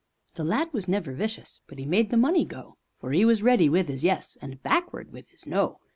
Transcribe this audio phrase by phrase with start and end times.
[0.33, 3.69] The lad was never vicious, but 'e made the money go, For 'e was ready
[3.69, 5.77] with 'is "yes," and back ward with 'is "no."